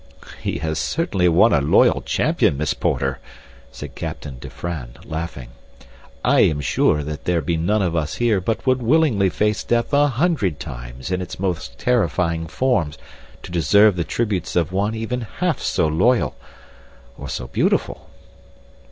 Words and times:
"He 0.41 0.57
has 0.57 0.79
certainly 0.79 1.29
won 1.29 1.53
a 1.53 1.61
loyal 1.61 2.01
champion, 2.01 2.57
Miss 2.57 2.73
Porter," 2.73 3.19
said 3.71 3.93
Captain 3.93 4.39
Dufranne, 4.39 4.95
laughing. 5.05 5.49
"I 6.25 6.39
am 6.39 6.59
sure 6.59 7.03
that 7.03 7.25
there 7.25 7.39
be 7.39 7.55
none 7.55 7.83
of 7.83 7.95
us 7.95 8.15
here 8.15 8.41
but 8.41 8.65
would 8.65 8.81
willingly 8.81 9.29
face 9.29 9.63
death 9.63 9.93
a 9.93 10.07
hundred 10.07 10.59
times 10.59 11.11
in 11.11 11.21
its 11.21 11.39
most 11.39 11.77
terrifying 11.77 12.47
forms 12.47 12.97
to 13.43 13.51
deserve 13.51 13.95
the 13.95 14.03
tributes 14.03 14.55
of 14.55 14.71
one 14.71 14.95
even 14.95 15.21
half 15.21 15.59
so 15.59 15.87
loyal—or 15.87 17.29
so 17.29 17.45
beautiful." 17.49 18.09